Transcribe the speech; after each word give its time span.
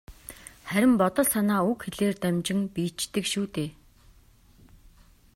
Харин 0.69 0.93
бодол 1.01 1.27
санаа 1.33 1.61
үг 1.71 1.79
хэлээр 1.85 2.15
дамжин 2.23 2.59
биеждэг 2.73 3.25
шүү 3.33 3.45
дээ. 3.55 3.69